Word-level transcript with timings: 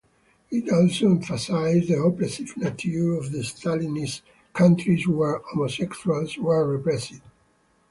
It 0.49 0.67
also 0.73 1.11
emphasized 1.11 1.87
the 1.87 2.01
oppressive 2.01 2.57
nature 2.57 3.13
of 3.13 3.31
the 3.31 3.43
Stalinist 3.43 4.23
countries 4.51 5.07
where 5.07 5.41
homosexuals 5.45 6.39
were 6.39 6.67
repressed. 6.67 7.21